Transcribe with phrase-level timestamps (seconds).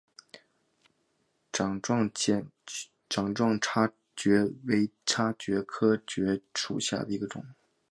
[1.51, 7.45] 掌状叉蕨为叉蕨科叉蕨属下的一个种。